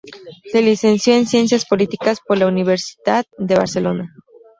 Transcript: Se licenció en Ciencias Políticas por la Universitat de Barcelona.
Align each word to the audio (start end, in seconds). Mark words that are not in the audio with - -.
Se 0.51 0.63
licenció 0.63 1.13
en 1.13 1.27
Ciencias 1.27 1.63
Políticas 1.63 2.21
por 2.27 2.35
la 2.39 2.47
Universitat 2.47 3.27
de 3.37 3.53
Barcelona. 3.53 4.11